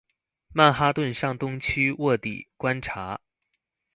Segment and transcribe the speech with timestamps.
[0.51, 3.21] 曼哈頓上東區臥底觀察